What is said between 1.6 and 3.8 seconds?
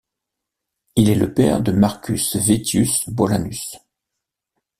de Marcus Vettius Bolanus.